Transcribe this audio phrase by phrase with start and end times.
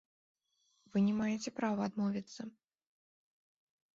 [0.93, 2.41] Вы не маеце права адмовіцца!